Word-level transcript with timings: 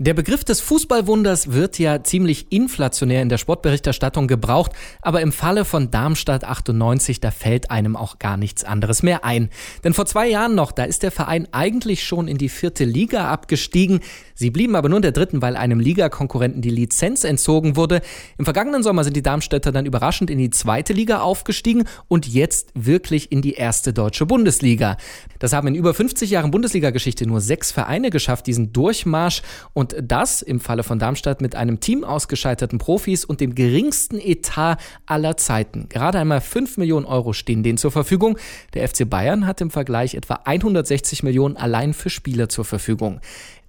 Der 0.00 0.12
Begriff 0.12 0.42
des 0.42 0.60
Fußballwunders 0.60 1.52
wird 1.52 1.78
ja 1.78 2.02
ziemlich 2.02 2.50
inflationär 2.50 3.22
in 3.22 3.28
der 3.28 3.38
Sportberichterstattung 3.38 4.26
gebraucht, 4.26 4.72
aber 5.02 5.20
im 5.20 5.30
Falle 5.30 5.64
von 5.64 5.92
Darmstadt 5.92 6.42
98, 6.42 7.20
da 7.20 7.30
fällt 7.30 7.70
einem 7.70 7.94
auch 7.94 8.18
gar 8.18 8.36
nichts 8.36 8.64
anderes 8.64 9.04
mehr 9.04 9.24
ein. 9.24 9.50
Denn 9.84 9.94
vor 9.94 10.04
zwei 10.06 10.28
Jahren 10.28 10.56
noch, 10.56 10.72
da 10.72 10.82
ist 10.82 11.04
der 11.04 11.12
Verein 11.12 11.46
eigentlich 11.52 12.02
schon 12.02 12.26
in 12.26 12.38
die 12.38 12.48
vierte 12.48 12.84
Liga 12.84 13.30
abgestiegen. 13.30 14.00
Sie 14.34 14.50
blieben 14.50 14.74
aber 14.74 14.88
nur 14.88 14.98
in 14.98 15.02
der 15.02 15.12
dritten, 15.12 15.42
weil 15.42 15.56
einem 15.56 15.78
Ligakonkurrenten 15.78 16.60
die 16.60 16.70
Lizenz 16.70 17.22
entzogen 17.22 17.76
wurde. 17.76 18.00
Im 18.36 18.44
vergangenen 18.44 18.82
Sommer 18.82 19.04
sind 19.04 19.16
die 19.16 19.22
Darmstädter 19.22 19.70
dann 19.70 19.86
überraschend 19.86 20.28
in 20.28 20.38
die 20.38 20.50
zweite 20.50 20.92
Liga 20.92 21.20
aufgestiegen 21.20 21.84
und 22.08 22.26
jetzt 22.26 22.72
wirklich 22.74 23.30
in 23.30 23.42
die 23.42 23.54
erste 23.54 23.92
deutsche 23.92 24.26
Bundesliga. 24.26 24.96
Das 25.38 25.52
haben 25.52 25.68
in 25.68 25.76
über 25.76 25.94
50 25.94 26.30
Jahren 26.30 26.50
Bundesliga-Geschichte 26.50 27.28
nur 27.28 27.40
sechs 27.40 27.70
Vereine 27.70 28.10
geschafft, 28.10 28.48
diesen 28.48 28.72
Durchmarsch. 28.72 29.42
Und 29.72 29.83
das 30.00 30.40
im 30.40 30.60
Falle 30.60 30.82
von 30.82 30.98
Darmstadt 30.98 31.40
mit 31.40 31.54
einem 31.56 31.80
Team 31.80 32.04
aus 32.04 32.28
gescheiterten 32.28 32.78
Profis 32.78 33.24
und 33.24 33.40
dem 33.40 33.54
geringsten 33.54 34.18
Etat 34.18 34.78
aller 35.06 35.36
Zeiten. 35.36 35.88
Gerade 35.88 36.18
einmal 36.18 36.40
5 36.40 36.78
Millionen 36.78 37.04
Euro 37.04 37.32
stehen 37.32 37.62
denen 37.62 37.78
zur 37.78 37.90
Verfügung. 37.90 38.38
Der 38.72 38.88
FC 38.88 39.08
Bayern 39.08 39.46
hat 39.46 39.60
im 39.60 39.70
Vergleich 39.70 40.14
etwa 40.14 40.40
160 40.44 41.22
Millionen 41.22 41.56
allein 41.56 41.92
für 41.92 42.10
Spieler 42.10 42.48
zur 42.48 42.64
Verfügung. 42.64 43.20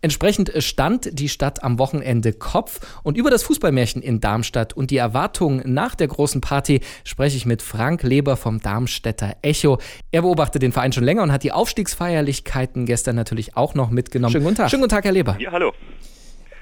Entsprechend 0.01 0.51
stand 0.59 1.17
die 1.19 1.29
Stadt 1.29 1.63
am 1.63 1.79
Wochenende 1.79 2.33
Kopf. 2.33 2.79
Und 3.03 3.17
über 3.17 3.29
das 3.29 3.43
Fußballmärchen 3.43 4.01
in 4.01 4.21
Darmstadt 4.21 4.73
und 4.73 4.91
die 4.91 4.97
Erwartungen 4.97 5.61
nach 5.65 5.95
der 5.95 6.07
großen 6.07 6.41
Party 6.41 6.81
spreche 7.03 7.37
ich 7.37 7.45
mit 7.45 7.61
Frank 7.61 8.03
Leber 8.03 8.37
vom 8.37 8.59
Darmstädter 8.59 9.35
Echo. 9.41 9.79
Er 10.11 10.21
beobachtet 10.21 10.61
den 10.61 10.71
Verein 10.71 10.91
schon 10.91 11.03
länger 11.03 11.23
und 11.23 11.31
hat 11.31 11.43
die 11.43 11.51
Aufstiegsfeierlichkeiten 11.51 12.85
gestern 12.85 13.15
natürlich 13.15 13.57
auch 13.57 13.73
noch 13.73 13.89
mitgenommen. 13.89 14.31
Schönen 14.31 14.43
guten 14.43 14.57
Tag. 14.57 14.69
Schönen 14.69 14.83
guten 14.83 14.91
Tag, 14.91 15.05
Herr 15.05 15.11
Leber. 15.11 15.37
Ja, 15.39 15.51
hallo. 15.51 15.73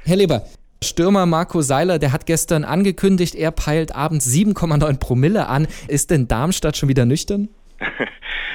Herr 0.06 0.16
Leber, 0.18 0.46
Stürmer 0.84 1.26
Marco 1.26 1.62
Seiler, 1.62 1.98
der 1.98 2.12
hat 2.12 2.26
gestern 2.26 2.64
angekündigt, 2.64 3.36
er 3.36 3.52
peilt 3.52 3.96
abends 3.96 4.28
7,9 4.28 5.00
Promille 5.00 5.48
an. 5.48 5.68
Ist 5.88 6.12
denn 6.12 6.28
Darmstadt 6.28 6.78
schon 6.78 6.90
wieder 6.90 7.06
nüchtern? 7.06 7.50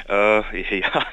äh, 0.08 0.78
ja, 0.80 1.06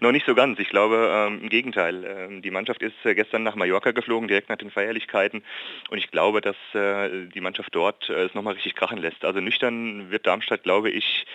noch 0.00 0.12
nicht 0.12 0.26
so 0.26 0.34
ganz. 0.34 0.58
Ich 0.58 0.68
glaube, 0.68 1.10
ähm, 1.12 1.42
im 1.42 1.48
Gegenteil. 1.48 2.04
Ähm, 2.04 2.42
die 2.42 2.50
Mannschaft 2.50 2.82
ist 2.82 2.94
äh, 3.04 3.14
gestern 3.14 3.42
nach 3.42 3.54
Mallorca 3.54 3.92
geflogen, 3.92 4.28
direkt 4.28 4.48
nach 4.48 4.56
den 4.56 4.70
Feierlichkeiten. 4.70 5.42
Und 5.90 5.98
ich 5.98 6.10
glaube, 6.10 6.40
dass 6.40 6.56
äh, 6.74 7.26
die 7.26 7.40
Mannschaft 7.40 7.74
dort 7.74 8.08
äh, 8.08 8.24
es 8.24 8.34
nochmal 8.34 8.54
richtig 8.54 8.74
krachen 8.74 8.98
lässt. 8.98 9.24
Also 9.24 9.40
nüchtern 9.40 10.10
wird 10.10 10.26
Darmstadt, 10.26 10.62
glaube 10.62 10.90
ich, 10.90 11.26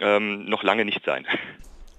ähm, 0.00 0.44
noch 0.44 0.62
lange 0.62 0.84
nicht 0.84 1.04
sein. 1.04 1.26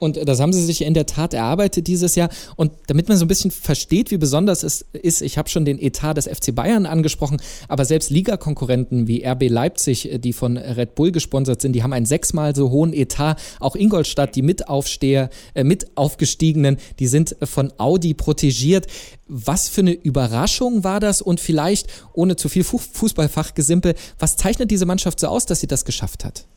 Und 0.02 0.28
das 0.28 0.40
haben 0.40 0.52
sie 0.52 0.66
sich 0.66 0.82
in 0.82 0.96
der 0.96 1.06
Tat 1.06 1.36
erarbeitet 1.36 1.86
dieses 1.86 2.16
Jahr. 2.16 2.30
Und 2.56 2.72
damit 2.88 3.08
man 3.08 3.18
so 3.18 3.26
ein 3.26 3.28
bisschen 3.28 3.52
versteht, 3.52 4.10
wie 4.10 4.18
besonders 4.18 4.64
es 4.64 4.84
ist, 4.94 5.22
ich 5.22 5.38
habe 5.38 5.48
schon 5.48 5.64
den 5.64 5.78
Etat 5.78 6.16
des 6.16 6.28
FC 6.28 6.56
Bayern 6.56 6.88
angesprochen, 6.88 7.40
aber 7.68 7.86
selbst 7.86 8.10
Ligakonkurrenten 8.10 9.08
wie 9.08 9.24
RB 9.24 9.48
Leipzig, 9.48 10.10
die 10.24 10.34
von 10.34 10.58
Red 10.58 10.96
Bull 10.96 11.12
gesponsert 11.12 11.62
sind, 11.62 11.74
die 11.74 11.84
haben 11.84 11.94
einen 11.94 12.08
sechsmal 12.08 12.56
so 12.56 12.72
hohen 12.72 12.94
Etat. 12.94 13.36
Auch 13.60 13.76
Ingolstadt, 13.76 14.36
die 14.36 14.42
Mitaufsteher, 14.42 15.30
äh, 15.54 15.64
mit 15.64 15.96
aufgestiegenen, 15.96 16.78
die 16.98 17.08
sind 17.08 17.36
von 17.44 17.72
Audi 17.78 18.16
protegiert. 18.16 18.88
Was 19.28 19.70
für 19.70 19.82
eine 19.82 19.94
Überraschung 19.94 20.84
war 20.84 21.00
das? 21.00 21.22
Und 21.22 21.40
vielleicht, 21.40 21.88
ohne 22.14 22.38
zu 22.38 22.50
viel 22.50 22.64
Fußballfachgesimpel, 22.64 23.94
was 24.18 24.36
zeichnet 24.36 24.72
diese 24.72 24.88
Mannschaft 24.88 25.20
so 25.20 25.28
aus, 25.28 25.46
dass 25.46 25.60
sie 25.60 25.68
das 25.68 25.86
geschafft 25.86 26.26
hat? 26.26 26.48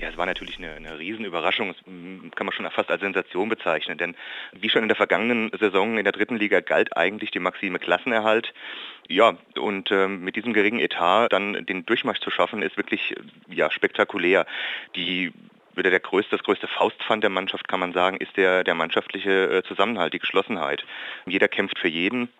Ja, 0.00 0.08
es 0.08 0.16
war 0.16 0.24
natürlich 0.24 0.56
eine, 0.56 0.72
eine 0.72 0.98
Riesenüberraschung. 0.98 1.68
Das 1.68 1.76
kann 2.34 2.46
man 2.46 2.54
schon 2.54 2.70
fast 2.70 2.90
als 2.90 3.02
Sensation 3.02 3.50
bezeichnen. 3.50 3.98
Denn 3.98 4.16
wie 4.52 4.70
schon 4.70 4.82
in 4.82 4.88
der 4.88 4.96
vergangenen 4.96 5.50
Saison 5.60 5.98
in 5.98 6.04
der 6.04 6.14
dritten 6.14 6.36
Liga 6.36 6.60
galt 6.60 6.96
eigentlich 6.96 7.30
die 7.32 7.38
Maxime 7.38 7.78
Klassenerhalt. 7.78 8.54
Ja, 9.08 9.36
und 9.58 9.90
ähm, 9.92 10.24
mit 10.24 10.36
diesem 10.36 10.54
geringen 10.54 10.80
Etat 10.80 11.28
dann 11.28 11.66
den 11.66 11.84
Durchmarsch 11.84 12.20
zu 12.20 12.30
schaffen, 12.30 12.62
ist 12.62 12.78
wirklich 12.78 13.14
ja, 13.48 13.70
spektakulär. 13.70 14.46
Die 14.96 15.34
wieder 15.74 15.90
der 15.90 16.00
größte, 16.00 16.36
das 16.36 16.44
größte 16.44 16.66
Faustpfand 16.66 17.22
der 17.22 17.30
Mannschaft, 17.30 17.68
kann 17.68 17.80
man 17.80 17.92
sagen, 17.92 18.16
ist 18.16 18.36
der, 18.38 18.64
der 18.64 18.74
mannschaftliche 18.74 19.50
äh, 19.50 19.62
Zusammenhalt, 19.64 20.14
die 20.14 20.18
Geschlossenheit. 20.18 20.84
Jeder 21.26 21.48
kämpft 21.48 21.78
für 21.78 21.88
jeden 21.88 22.30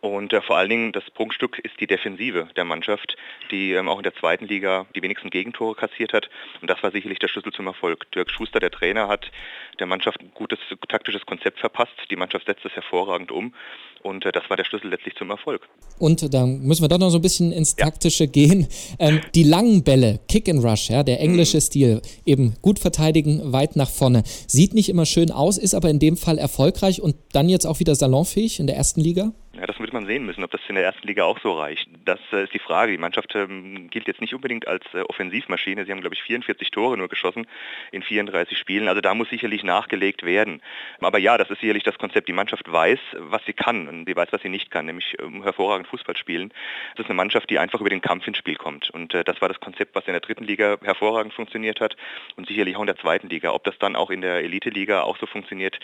und 0.00 0.32
äh, 0.32 0.40
vor 0.40 0.56
allen 0.56 0.70
Dingen 0.70 0.92
das 0.92 1.04
Prunkstück 1.10 1.58
ist 1.58 1.78
die 1.78 1.86
Defensive 1.86 2.48
der 2.56 2.64
Mannschaft, 2.64 3.16
die 3.50 3.72
ähm, 3.72 3.88
auch 3.88 3.98
in 3.98 4.02
der 4.02 4.14
zweiten 4.14 4.46
Liga 4.46 4.86
die 4.96 5.02
wenigsten 5.02 5.28
Gegentore 5.28 5.74
kassiert 5.74 6.12
hat. 6.12 6.30
Und 6.62 6.70
das 6.70 6.82
war 6.82 6.90
sicherlich 6.90 7.18
der 7.18 7.28
Schlüssel 7.28 7.52
zum 7.52 7.66
Erfolg. 7.66 8.10
Dirk 8.12 8.30
Schuster, 8.30 8.60
der 8.60 8.70
Trainer, 8.70 9.08
hat 9.08 9.30
der 9.78 9.86
Mannschaft 9.86 10.20
ein 10.20 10.30
gutes 10.34 10.58
taktisches 10.88 11.26
Konzept 11.26 11.58
verpasst. 11.60 11.92
Die 12.10 12.16
Mannschaft 12.16 12.46
setzt 12.46 12.64
es 12.64 12.72
hervorragend 12.72 13.30
um. 13.30 13.54
Und 14.02 14.24
äh, 14.24 14.32
das 14.32 14.48
war 14.48 14.56
der 14.56 14.64
Schlüssel 14.64 14.88
letztlich 14.88 15.14
zum 15.16 15.28
Erfolg. 15.28 15.68
Und 15.98 16.32
da 16.32 16.46
müssen 16.46 16.82
wir 16.82 16.88
doch 16.88 16.98
noch 16.98 17.10
so 17.10 17.18
ein 17.18 17.22
bisschen 17.22 17.52
ins 17.52 17.76
Taktische 17.76 18.24
ja. 18.24 18.30
gehen. 18.30 18.68
Ähm, 18.98 19.20
die 19.34 19.42
langen 19.42 19.84
Bälle, 19.84 20.20
Kick 20.28 20.48
and 20.48 20.64
Rush, 20.64 20.88
ja, 20.88 21.02
der 21.02 21.20
englische 21.20 21.58
mhm. 21.58 21.62
Stil, 21.62 22.02
eben 22.24 22.54
gut 22.62 22.78
verteidigen, 22.78 23.52
weit 23.52 23.76
nach 23.76 23.90
vorne. 23.90 24.22
Sieht 24.46 24.72
nicht 24.72 24.88
immer 24.88 25.04
schön 25.04 25.30
aus, 25.30 25.58
ist 25.58 25.74
aber 25.74 25.90
in 25.90 25.98
dem 25.98 26.16
Fall 26.16 26.38
erfolgreich 26.38 27.02
und 27.02 27.16
dann 27.32 27.50
jetzt 27.50 27.66
auch 27.66 27.80
wieder 27.80 27.94
salonfähig 27.94 28.60
in 28.60 28.66
der 28.66 28.76
ersten 28.76 29.02
Liga? 29.02 29.32
Ja, 29.60 29.66
das 29.66 29.78
wird 29.78 29.92
man 29.92 30.06
sehen 30.06 30.24
müssen, 30.24 30.42
ob 30.42 30.50
das 30.52 30.62
in 30.68 30.74
der 30.74 30.84
ersten 30.84 31.06
Liga 31.06 31.24
auch 31.24 31.38
so 31.38 31.52
reicht. 31.52 31.86
Das 32.06 32.18
äh, 32.32 32.44
ist 32.44 32.54
die 32.54 32.58
Frage. 32.58 32.92
Die 32.92 32.98
Mannschaft 32.98 33.34
ähm, 33.34 33.90
gilt 33.90 34.06
jetzt 34.06 34.22
nicht 34.22 34.34
unbedingt 34.34 34.66
als 34.66 34.82
äh, 34.94 35.02
Offensivmaschine. 35.02 35.84
Sie 35.84 35.92
haben, 35.92 36.00
glaube 36.00 36.14
ich, 36.14 36.22
44 36.22 36.70
Tore 36.70 36.96
nur 36.96 37.08
geschossen 37.08 37.46
in 37.92 38.02
34 38.02 38.56
Spielen. 38.56 38.88
Also 38.88 39.02
da 39.02 39.12
muss 39.12 39.28
sicherlich 39.28 39.62
nachgelegt 39.62 40.22
werden. 40.22 40.62
Aber 41.02 41.18
ja, 41.18 41.36
das 41.36 41.50
ist 41.50 41.60
sicherlich 41.60 41.82
das 41.82 41.98
Konzept. 41.98 42.28
Die 42.28 42.32
Mannschaft 42.32 42.72
weiß, 42.72 42.98
was 43.18 43.44
sie 43.44 43.52
kann 43.52 43.86
und 43.86 44.06
sie 44.06 44.16
weiß, 44.16 44.28
was 44.30 44.40
sie 44.40 44.48
nicht 44.48 44.70
kann, 44.70 44.86
nämlich 44.86 45.14
ähm, 45.20 45.42
hervorragend 45.42 45.88
Fußball 45.88 46.16
spielen. 46.16 46.54
Das 46.96 47.04
ist 47.04 47.10
eine 47.10 47.16
Mannschaft, 47.16 47.50
die 47.50 47.58
einfach 47.58 47.80
über 47.80 47.90
den 47.90 48.00
Kampf 48.00 48.26
ins 48.26 48.38
Spiel 48.38 48.56
kommt. 48.56 48.88
Und 48.88 49.12
äh, 49.12 49.24
das 49.24 49.42
war 49.42 49.48
das 49.50 49.60
Konzept, 49.60 49.94
was 49.94 50.06
in 50.06 50.14
der 50.14 50.22
dritten 50.22 50.44
Liga 50.44 50.78
hervorragend 50.80 51.34
funktioniert 51.34 51.82
hat 51.82 51.98
und 52.36 52.48
sicherlich 52.48 52.76
auch 52.76 52.80
in 52.80 52.86
der 52.86 52.96
zweiten 52.96 53.28
Liga. 53.28 53.52
Ob 53.52 53.64
das 53.64 53.76
dann 53.78 53.94
auch 53.94 54.08
in 54.08 54.22
der 54.22 54.36
Elite-Liga 54.36 55.02
auch 55.02 55.18
so 55.18 55.26
funktioniert, 55.26 55.78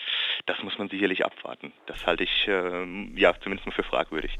das 0.47 0.63
muss 0.63 0.79
man 0.79 0.89
sicherlich 0.89 1.23
abwarten. 1.23 1.73
Das 1.85 2.07
halte 2.07 2.23
ich 2.23 2.47
ähm, 2.47 3.13
ja 3.15 3.39
zumindest 3.39 3.66
für 3.71 3.83
fragwürdig. 3.83 4.37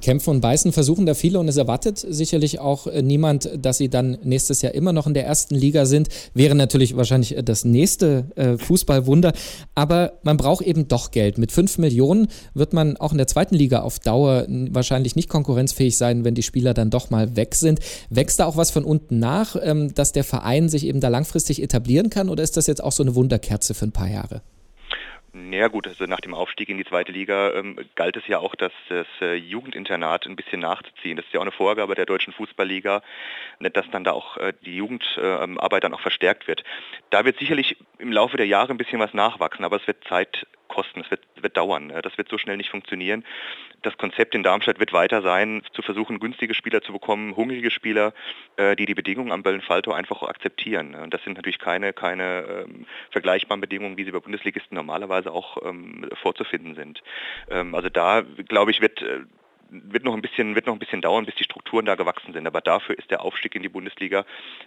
Kämpfen 0.00 0.30
und 0.30 0.40
Beißen 0.40 0.72
versuchen 0.72 1.06
da 1.06 1.14
viele 1.14 1.38
und 1.38 1.48
es 1.48 1.56
erwartet 1.56 1.98
sicherlich 1.98 2.58
auch 2.58 2.86
äh, 2.86 3.02
niemand, 3.02 3.50
dass 3.56 3.78
sie 3.78 3.88
dann 3.88 4.18
nächstes 4.22 4.62
Jahr 4.62 4.74
immer 4.74 4.92
noch 4.92 5.06
in 5.06 5.14
der 5.14 5.26
ersten 5.26 5.54
Liga 5.54 5.86
sind. 5.86 6.08
Wäre 6.32 6.54
natürlich 6.54 6.96
wahrscheinlich 6.96 7.36
äh, 7.36 7.42
das 7.42 7.64
nächste 7.64 8.30
äh, 8.36 8.56
Fußballwunder. 8.58 9.32
Aber 9.74 10.14
man 10.22 10.36
braucht 10.36 10.64
eben 10.64 10.88
doch 10.88 11.10
Geld. 11.10 11.38
Mit 11.38 11.52
fünf 11.52 11.78
Millionen 11.78 12.28
wird 12.54 12.72
man 12.72 12.96
auch 12.96 13.12
in 13.12 13.18
der 13.18 13.26
zweiten 13.26 13.54
Liga 13.54 13.80
auf 13.80 13.98
Dauer 13.98 14.46
wahrscheinlich 14.48 15.16
nicht 15.16 15.28
konkurrenzfähig 15.28 15.96
sein, 15.96 16.24
wenn 16.24 16.34
die 16.34 16.42
Spieler 16.42 16.74
dann 16.74 16.90
doch 16.90 17.10
mal 17.10 17.36
weg 17.36 17.54
sind. 17.54 17.80
Wächst 18.10 18.40
da 18.40 18.46
auch 18.46 18.56
was 18.56 18.70
von 18.70 18.84
unten 18.84 19.18
nach, 19.18 19.56
ähm, 19.60 19.94
dass 19.94 20.12
der 20.12 20.24
Verein 20.24 20.68
sich 20.68 20.86
eben 20.86 21.00
da 21.00 21.08
langfristig 21.08 21.62
etablieren 21.62 22.10
kann 22.10 22.28
oder 22.28 22.42
ist 22.42 22.56
das 22.56 22.66
jetzt 22.66 22.82
auch 22.82 22.92
so 22.92 23.02
eine 23.02 23.14
Wunderkerze 23.14 23.74
für 23.74 23.86
ein 23.86 23.92
paar 23.92 24.08
Jahre? 24.08 24.42
Naja 25.36 25.66
gut, 25.66 25.88
also 25.88 26.04
nach 26.04 26.20
dem 26.20 26.32
Aufstieg 26.32 26.68
in 26.68 26.78
die 26.78 26.84
zweite 26.84 27.10
Liga 27.10 27.50
ähm, 27.54 27.76
galt 27.96 28.16
es 28.16 28.24
ja 28.28 28.38
auch, 28.38 28.54
dass 28.54 28.70
das 28.88 29.08
äh, 29.20 29.34
Jugendinternat 29.34 30.26
ein 30.26 30.36
bisschen 30.36 30.60
nachzuziehen. 30.60 31.16
Das 31.16 31.26
ist 31.26 31.32
ja 31.34 31.40
auch 31.40 31.44
eine 31.44 31.50
Vorgabe 31.50 31.96
der 31.96 32.06
deutschen 32.06 32.32
Fußballliga, 32.32 33.02
ne, 33.58 33.68
dass 33.68 33.90
dann 33.90 34.04
da 34.04 34.12
auch 34.12 34.36
äh, 34.36 34.52
die 34.64 34.76
Jugendarbeit 34.76 35.78
äh, 35.78 35.80
dann 35.80 35.92
auch 35.92 36.00
verstärkt 36.00 36.46
wird. 36.46 36.62
Da 37.10 37.24
wird 37.24 37.36
sicherlich 37.40 37.76
im 37.98 38.12
Laufe 38.12 38.36
der 38.36 38.46
Jahre 38.46 38.72
ein 38.72 38.78
bisschen 38.78 39.00
was 39.00 39.12
nachwachsen, 39.12 39.64
aber 39.64 39.78
es 39.78 39.86
wird 39.88 40.04
Zeit 40.04 40.46
kosten, 40.68 41.00
es 41.00 41.10
wird, 41.10 41.22
wird 41.36 41.56
dauern. 41.56 41.92
Das 42.02 42.16
wird 42.18 42.28
so 42.28 42.38
schnell 42.38 42.56
nicht 42.56 42.70
funktionieren. 42.70 43.24
Das 43.82 43.96
Konzept 43.98 44.34
in 44.34 44.42
Darmstadt 44.42 44.80
wird 44.80 44.92
weiter 44.92 45.22
sein, 45.22 45.62
zu 45.72 45.82
versuchen, 45.82 46.20
günstige 46.20 46.54
Spieler 46.54 46.82
zu 46.82 46.92
bekommen, 46.92 47.36
hungrige 47.36 47.70
Spieler, 47.70 48.14
äh, 48.56 48.76
die 48.76 48.86
die 48.86 48.94
Bedingungen 48.94 49.32
am 49.32 49.42
Böllenfalto 49.42 49.92
einfach 49.92 50.22
akzeptieren. 50.22 50.94
Und 50.94 51.12
das 51.12 51.22
sind 51.22 51.36
natürlich 51.36 51.58
keine, 51.58 51.92
keine 51.92 52.64
ähm, 52.66 52.86
vergleichbaren 53.10 53.60
Bedingungen, 53.60 53.96
wie 53.96 54.04
sie 54.04 54.12
bei 54.12 54.20
Bundesligisten 54.20 54.74
normalerweise 54.74 55.32
auch 55.32 55.58
ähm, 55.64 56.08
vorzufinden 56.14 56.74
sind. 56.74 57.02
Ähm, 57.50 57.74
also 57.74 57.88
da, 57.88 58.22
glaube 58.48 58.70
ich, 58.70 58.80
wird 58.80 59.02
äh, 59.02 59.20
wird 59.70 60.04
noch 60.04 60.14
ein 60.14 60.22
bisschen, 60.22 60.54
wird 60.54 60.66
noch 60.66 60.74
ein 60.74 60.78
bisschen 60.78 61.00
dauern, 61.00 61.26
bis 61.26 61.34
die 61.34 61.44
Strukturen 61.44 61.86
da 61.86 61.94
gewachsen 61.94 62.32
sind. 62.32 62.46
Aber 62.46 62.60
dafür 62.60 62.98
ist 62.98 63.10
der 63.10 63.22
Aufstieg 63.22 63.54
in 63.54 63.62
die 63.62 63.68
Bundesliga 63.68 64.24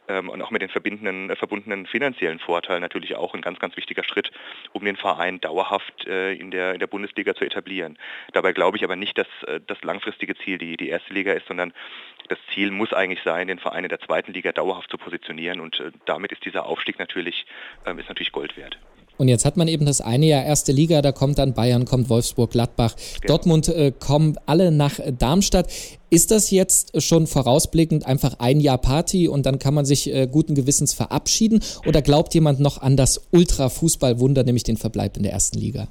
ähm, 0.08 0.30
und 0.30 0.42
auch 0.42 0.52
mit 0.52 0.62
den 0.62 0.70
verbindenden, 0.70 1.30
äh, 1.30 1.36
verbundenen 1.36 1.86
finanziellen 1.86 2.40
Vorteilen 2.40 2.82
natürlich 2.82 3.16
auch 3.16 3.34
ein 3.34 3.42
ganz, 3.42 3.60
ganz 3.60 3.78
wichtiger 3.78 4.04
Schritt, 4.04 4.32
um 4.74 4.84
den 4.84 4.98
Verein 4.98 5.40
dauerhaft 5.40 6.08
äh, 6.08 6.34
in, 6.34 6.52
der, 6.52 6.74
in 6.74 6.80
der 6.80 6.88
Bundesliga 6.88 7.36
zu 7.36 7.46
etablieren. 7.46 7.98
Dabei 8.34 8.54
glaube 8.54 8.78
ich 8.78 8.84
aber 8.84 8.96
nicht, 8.96 9.18
dass 9.18 9.28
äh, 9.48 9.60
das 9.66 9.82
langfristige 9.84 10.36
Ziel 10.36 10.58
die, 10.58 10.78
die 10.78 10.90
erste 10.90 11.14
Liga 11.14 11.34
ist, 11.34 11.48
sondern 11.48 11.74
das 12.30 12.40
Ziel 12.54 12.72
muss 12.72 12.94
eigentlich 12.94 13.22
sein, 13.24 13.48
den 13.48 13.60
Verein 13.60 13.84
in 13.84 13.90
der 13.90 14.00
zweiten 14.00 14.34
Liga 14.34 14.52
dauerhaft 14.52 14.92
zu 14.92 14.98
positionieren 14.98 15.60
und 15.60 15.80
äh, 15.80 15.92
damit 16.06 16.32
ist 16.32 16.46
dieser 16.46 16.66
Aufstieg 16.66 17.00
natürlich, 17.00 17.46
ähm, 17.86 18.00
ist 18.00 18.10
natürlich 18.10 18.32
Gold 18.32 18.58
wert. 18.58 18.78
Und 19.18 19.28
jetzt 19.28 19.46
hat 19.46 19.58
man 19.58 19.68
eben 19.68 19.86
das 19.86 20.02
eine 20.02 20.26
Jahr 20.26 20.44
erste 20.44 20.72
Liga, 20.72 21.02
da 21.02 21.12
kommt 21.12 21.38
dann 21.40 21.54
Bayern, 21.54 21.86
kommt 21.86 22.10
Wolfsburg, 22.10 22.52
Gladbach, 22.52 22.96
genau. 23.22 23.34
Dortmund 23.34 23.68
äh, 23.70 23.92
kommen 23.98 24.38
alle 24.46 24.72
nach 24.72 25.00
Darmstadt. 25.18 25.68
Ist 26.10 26.32
das 26.32 26.52
jetzt 26.52 27.02
schon 27.02 27.28
vorausblickend 27.28 28.06
einfach 28.06 28.36
ein 28.40 28.60
Jahr 28.60 28.78
Party 28.78 29.28
und 29.28 29.46
dann 29.46 29.60
kann 29.60 29.74
man 29.74 29.86
sich 29.86 30.14
äh, 30.14 30.28
guten 30.32 30.56
Gewissens 30.56 30.94
verabschieden? 30.94 31.62
Oder 31.86 32.02
glaubt 32.02 32.34
jemand 32.34 32.60
noch 32.60 32.82
an 32.82 32.96
das 32.96 33.22
Ultra-Fußballwunder, 33.32 34.44
nämlich 34.44 34.64
den 34.64 34.78
Verbleib 34.78 35.18
in 35.18 35.24
der 35.24 35.34
ersten 35.34 35.58
Liga? 35.58 35.88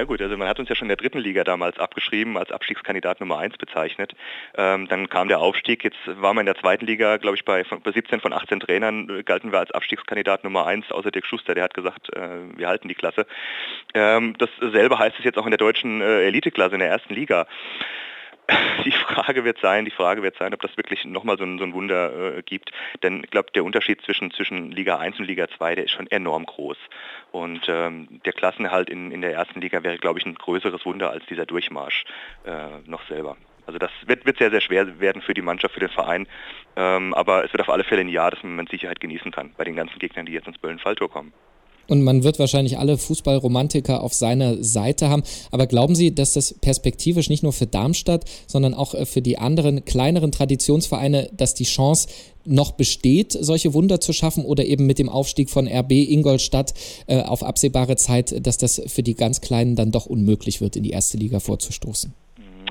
Ja 0.00 0.06
gut, 0.06 0.22
also 0.22 0.34
man 0.38 0.48
hat 0.48 0.58
uns 0.58 0.70
ja 0.70 0.74
schon 0.74 0.86
in 0.86 0.88
der 0.88 0.96
dritten 0.96 1.18
Liga 1.18 1.44
damals 1.44 1.78
abgeschrieben, 1.78 2.38
als 2.38 2.50
Abstiegskandidat 2.50 3.20
Nummer 3.20 3.36
1 3.36 3.58
bezeichnet. 3.58 4.14
Ähm, 4.56 4.88
dann 4.88 5.10
kam 5.10 5.28
der 5.28 5.40
Aufstieg, 5.40 5.84
jetzt 5.84 5.98
waren 6.06 6.36
wir 6.36 6.40
in 6.40 6.46
der 6.46 6.54
zweiten 6.54 6.86
Liga, 6.86 7.18
glaube 7.18 7.36
ich, 7.36 7.44
bei, 7.44 7.64
bei 7.64 7.92
17 7.92 8.18
von 8.22 8.32
18 8.32 8.60
Trainern 8.60 9.10
äh, 9.10 9.22
galten 9.22 9.52
wir 9.52 9.58
als 9.58 9.70
Abstiegskandidat 9.72 10.42
Nummer 10.42 10.66
1, 10.66 10.90
außer 10.90 11.10
Dirk 11.10 11.26
Schuster, 11.26 11.54
der 11.54 11.64
hat 11.64 11.74
gesagt, 11.74 12.16
äh, 12.16 12.28
wir 12.56 12.66
halten 12.66 12.88
die 12.88 12.94
Klasse. 12.94 13.26
Ähm, 13.92 14.36
dasselbe 14.38 14.98
heißt 14.98 15.18
es 15.18 15.24
jetzt 15.26 15.36
auch 15.36 15.44
in 15.44 15.50
der 15.50 15.58
deutschen 15.58 16.00
äh, 16.00 16.22
Eliteklasse, 16.22 16.76
in 16.76 16.80
der 16.80 16.88
ersten 16.88 17.12
Liga. 17.12 17.46
die 18.84 18.92
Frage 18.92 19.44
wird 19.44 19.58
sein, 19.60 19.84
die 19.84 19.90
Frage 19.90 20.22
wird 20.22 20.36
sein, 20.36 20.54
ob 20.54 20.60
das 20.60 20.76
wirklich 20.76 21.04
nochmal 21.04 21.38
so 21.38 21.44
ein, 21.44 21.58
so 21.58 21.64
ein 21.64 21.72
Wunder 21.72 22.36
äh, 22.36 22.42
gibt. 22.42 22.72
Denn 23.02 23.22
ich 23.24 23.30
glaube, 23.30 23.50
der 23.54 23.64
Unterschied 23.64 24.02
zwischen, 24.02 24.30
zwischen 24.30 24.70
Liga 24.70 24.98
1 24.98 25.18
und 25.18 25.26
Liga 25.26 25.48
2, 25.48 25.74
der 25.74 25.84
ist 25.84 25.92
schon 25.92 26.10
enorm 26.10 26.46
groß. 26.46 26.78
Und 27.32 27.62
ähm, 27.68 28.20
der 28.24 28.32
Klassenerhalt 28.32 28.90
in, 28.90 29.10
in 29.10 29.20
der 29.20 29.32
ersten 29.32 29.60
Liga 29.60 29.82
wäre, 29.82 29.98
glaube 29.98 30.18
ich, 30.18 30.26
ein 30.26 30.34
größeres 30.34 30.84
Wunder 30.84 31.10
als 31.10 31.24
dieser 31.26 31.46
Durchmarsch 31.46 32.04
äh, 32.44 32.78
noch 32.86 33.06
selber. 33.08 33.36
Also 33.66 33.78
das 33.78 33.90
wird, 34.06 34.26
wird 34.26 34.38
sehr, 34.38 34.50
sehr 34.50 34.60
schwer 34.60 34.98
werden 35.00 35.22
für 35.22 35.34
die 35.34 35.42
Mannschaft, 35.42 35.74
für 35.74 35.80
den 35.80 35.90
Verein. 35.90 36.26
Ähm, 36.76 37.14
aber 37.14 37.44
es 37.44 37.52
wird 37.52 37.60
auf 37.60 37.68
alle 37.68 37.84
Fälle 37.84 38.00
ein 38.00 38.08
Jahr, 38.08 38.30
das 38.30 38.42
man 38.42 38.56
mit 38.56 38.70
Sicherheit 38.70 39.00
genießen 39.00 39.30
kann 39.30 39.52
bei 39.56 39.64
den 39.64 39.76
ganzen 39.76 39.98
Gegnern, 39.98 40.26
die 40.26 40.32
jetzt 40.32 40.48
ins 40.48 40.58
Böllen-Falltor 40.58 41.10
kommen. 41.10 41.32
Und 41.90 42.02
man 42.02 42.22
wird 42.22 42.38
wahrscheinlich 42.38 42.78
alle 42.78 42.96
Fußballromantiker 42.96 44.00
auf 44.00 44.14
seiner 44.14 44.62
Seite 44.62 45.08
haben. 45.08 45.24
Aber 45.50 45.66
glauben 45.66 45.96
Sie, 45.96 46.14
dass 46.14 46.34
das 46.34 46.54
perspektivisch 46.54 47.28
nicht 47.28 47.42
nur 47.42 47.52
für 47.52 47.66
Darmstadt, 47.66 48.24
sondern 48.46 48.74
auch 48.74 48.94
äh, 48.94 49.04
für 49.04 49.22
die 49.22 49.38
anderen 49.38 49.84
kleineren 49.84 50.30
Traditionsvereine, 50.30 51.30
dass 51.36 51.54
die 51.54 51.64
Chance 51.64 52.06
noch 52.44 52.70
besteht, 52.70 53.36
solche 53.38 53.74
Wunder 53.74 54.00
zu 54.00 54.12
schaffen 54.12 54.44
oder 54.44 54.64
eben 54.64 54.86
mit 54.86 55.00
dem 55.00 55.08
Aufstieg 55.08 55.50
von 55.50 55.66
RB 55.66 55.90
Ingolstadt 55.90 56.74
äh, 57.08 57.22
auf 57.22 57.42
absehbare 57.42 57.96
Zeit, 57.96 58.46
dass 58.46 58.56
das 58.56 58.80
für 58.86 59.02
die 59.02 59.14
ganz 59.14 59.40
Kleinen 59.40 59.74
dann 59.74 59.90
doch 59.90 60.06
unmöglich 60.06 60.60
wird, 60.60 60.76
in 60.76 60.84
die 60.84 60.90
erste 60.90 61.18
Liga 61.18 61.40
vorzustoßen? 61.40 62.14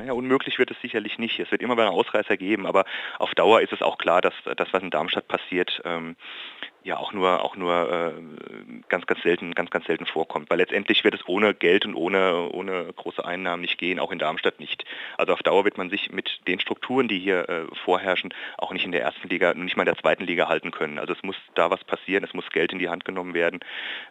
Ja, 0.10 0.16
unmöglich 0.16 0.58
wird 0.58 0.72
es 0.72 0.82
sicherlich 0.82 1.20
nicht. 1.20 1.40
Es 1.40 1.52
wird 1.52 1.62
immer 1.62 1.78
wieder 1.78 1.92
Ausreißer 1.92 2.36
geben, 2.36 2.66
aber 2.66 2.86
auf 3.20 3.36
Dauer 3.36 3.62
ist 3.62 3.74
es 3.74 3.84
auch 3.84 4.00
klar, 4.00 4.22
dass 4.22 4.34
das, 4.58 4.68
was 4.72 4.82
in 4.82 4.90
Darmstadt 4.90 5.28
passiert, 5.28 5.84
ähm, 5.86 6.16
ja 6.82 6.98
auch 6.98 7.14
nur 7.14 7.44
auch 7.44 7.56
nur 7.56 8.16
äh, 8.18 8.82
ganz 8.88 9.06
ganz 9.06 9.22
selten 9.22 9.54
ganz 9.54 9.70
ganz 9.70 9.86
selten 9.86 10.08
vorkommt, 10.08 10.50
weil 10.50 10.58
letztendlich 10.58 11.04
wird 11.04 11.14
es 11.14 11.28
ohne 11.28 11.54
Geld 11.54 11.86
und 11.86 11.94
ohne 11.94 12.50
ohne 12.50 12.92
große 12.92 13.24
Einnahmen 13.24 13.62
nicht 13.62 13.78
gehen, 13.78 14.00
auch 14.00 14.12
in 14.12 14.18
Darmstadt 14.18 14.60
nicht. 14.60 14.84
Also 15.20 15.34
auf 15.34 15.44
Dauer 15.44 15.64
wird 15.64 15.78
man 15.78 15.92
sich 15.92 16.12
mit 16.12 16.42
den 16.48 16.60
Strukturen, 16.60 17.08
die 17.08 17.20
hier 17.20 17.48
äh, 17.48 17.66
vorherrschen, 17.86 18.34
auch 18.58 18.74
nicht 18.74 18.86
in 18.86 18.92
der 18.92 19.04
ersten 19.04 19.30
Liga, 19.30 19.54
nicht 19.54 19.78
mal 19.78 19.84
in 19.84 19.94
der 19.94 19.98
zweiten 19.98 20.24
Liga 20.24 20.48
halten 20.48 20.72
können. 20.72 20.98
Also 20.98 21.14
es 21.14 21.22
muss 21.22 21.36
da 21.54 21.70
was 21.70 21.84
passieren, 21.84 22.24
es 22.24 22.34
muss 22.34 22.50
Geld 22.50 22.74
in 22.74 22.80
die 22.80 22.90
Hand 22.90 23.06
genommen 23.06 23.36
werden. 23.36 23.60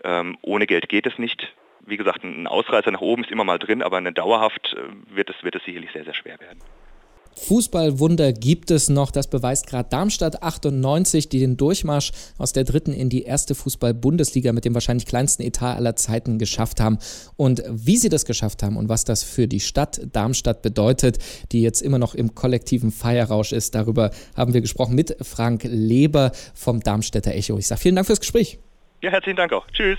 Ähm, 0.04 0.38
ohne 0.42 0.68
Geld 0.68 0.88
geht 0.88 1.08
es 1.08 1.18
nicht. 1.18 1.52
Wie 1.88 1.96
gesagt, 1.96 2.22
ein 2.22 2.46
Ausreißer 2.46 2.90
nach 2.90 3.00
oben 3.00 3.24
ist 3.24 3.30
immer 3.30 3.44
mal 3.44 3.58
drin, 3.58 3.82
aber 3.82 3.96
eine 3.96 4.12
dauerhaft 4.12 4.74
äh, 4.74 5.16
wird 5.16 5.30
es 5.30 5.42
wird 5.42 5.54
es 5.54 5.64
sicherlich 5.64 5.90
sehr 5.92 6.04
sehr 6.04 6.14
schwer 6.14 6.38
werden. 6.40 6.60
Fußballwunder 7.38 8.32
gibt 8.32 8.70
es 8.70 8.88
noch. 8.88 9.10
Das 9.10 9.28
beweist 9.28 9.66
gerade 9.66 9.88
Darmstadt 9.88 10.42
98, 10.42 11.28
die 11.28 11.38
den 11.38 11.56
Durchmarsch 11.56 12.10
aus 12.36 12.52
der 12.52 12.64
dritten 12.64 12.92
in 12.92 13.08
die 13.08 13.22
erste 13.22 13.54
Fußball-Bundesliga 13.54 14.52
mit 14.52 14.64
dem 14.64 14.74
wahrscheinlich 14.74 15.06
kleinsten 15.06 15.42
Etat 15.42 15.76
aller 15.76 15.96
Zeiten 15.96 16.38
geschafft 16.38 16.80
haben. 16.80 16.98
Und 17.36 17.62
wie 17.70 17.96
sie 17.96 18.08
das 18.08 18.24
geschafft 18.24 18.62
haben 18.62 18.76
und 18.76 18.88
was 18.88 19.04
das 19.04 19.22
für 19.22 19.46
die 19.46 19.60
Stadt 19.60 20.00
Darmstadt 20.12 20.62
bedeutet, 20.62 21.18
die 21.52 21.62
jetzt 21.62 21.80
immer 21.80 21.98
noch 21.98 22.14
im 22.14 22.34
kollektiven 22.34 22.90
Feierrausch 22.90 23.52
ist, 23.52 23.74
darüber 23.74 24.10
haben 24.36 24.52
wir 24.52 24.60
gesprochen 24.60 24.94
mit 24.94 25.16
Frank 25.22 25.62
Leber 25.64 26.32
vom 26.54 26.80
Darmstädter 26.80 27.32
Echo. 27.32 27.56
Ich 27.58 27.68
sage 27.68 27.80
vielen 27.80 27.96
Dank 27.96 28.06
fürs 28.06 28.20
Gespräch. 28.20 28.58
Ja, 29.00 29.10
herzlichen 29.10 29.36
Dank 29.36 29.52
auch. 29.52 29.66
Tschüss. 29.70 29.98